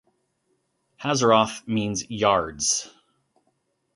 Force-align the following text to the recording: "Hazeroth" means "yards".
"Hazeroth" 0.99 1.67
means 1.67 2.09
"yards". 2.09 2.89